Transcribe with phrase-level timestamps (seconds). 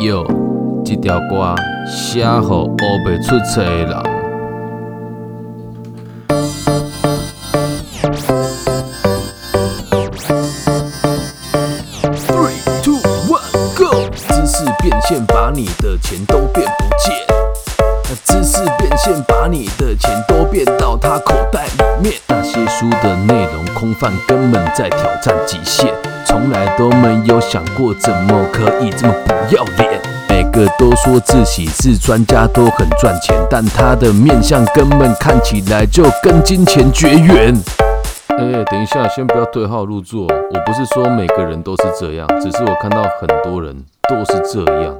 [0.00, 0.24] 哟，
[0.84, 3.92] 这条歌写给学不出册的人。
[12.14, 13.42] Three, two, one,
[13.76, 14.08] go！
[14.12, 17.12] 知识变现，把你的钱都变不见。
[18.24, 22.27] 知识变现，把你的钱都变到他口袋里面。
[22.50, 25.92] 那些书的内容空泛，根本在挑战极限，
[26.24, 30.00] 从来都没有想过怎么可以这么不要脸。
[30.30, 37.54] 每个都说自己是专家，都很赚钱，但他的面相根本看起来就跟金钱绝缘。
[38.30, 40.22] 哎、等一下，先不要对号入座。
[40.22, 43.76] 我不是说每个人都是这样，只是我看到很多人
[44.08, 44.94] 都是这样。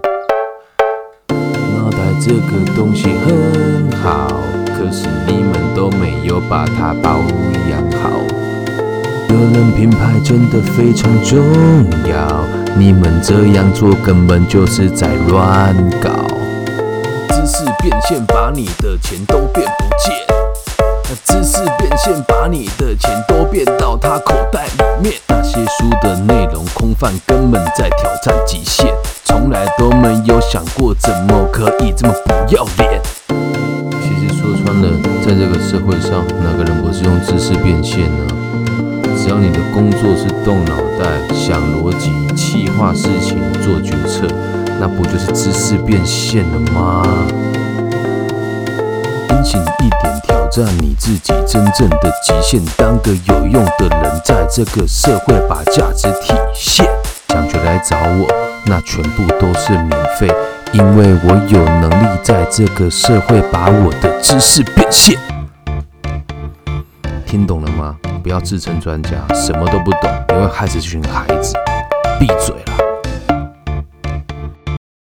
[1.78, 4.26] 脑袋这个东西很好，
[4.66, 7.20] 可是你们都没有把它保
[7.70, 8.10] 养好。
[9.28, 11.38] 个人品牌真的非常重
[12.04, 12.44] 要，
[12.76, 16.10] 你们这样做根本就是在乱搞。
[17.28, 20.12] 知识变现，把你的钱都变不见。
[21.24, 25.14] 知识变现，把你的钱都变到他口袋里面。
[25.28, 28.92] 那些书的内容空泛，根本在挑战极限，
[29.24, 33.00] 从来都没有想过怎么可以这么不要脸。
[35.28, 38.26] 在这个社会上，哪个人不是用知识变现呢？
[39.14, 44.26] 只要你的工作是动脑袋、想逻辑、气化事情、做决策，
[44.80, 47.02] 那不就是知识变现了吗？
[49.28, 56.88] 清醒一点，挑战你自己真正的极限，当个有用的人，在这个社会把价值体现。
[57.28, 58.26] 想就来找我，
[58.64, 60.26] 那全部都是免费，
[60.72, 65.18] 因为我有能力在这个社会把我的知识变现。
[67.26, 67.96] 听懂了吗？
[68.22, 71.54] 不要自称专家，什么都不懂，你会害死这群孩子。